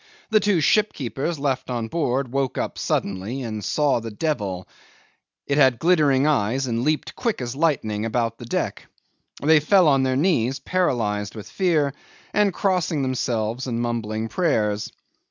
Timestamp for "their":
10.01-10.17